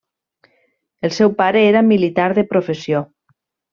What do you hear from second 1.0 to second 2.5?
El seu pare era militar de